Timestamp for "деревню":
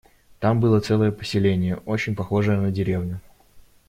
2.71-3.19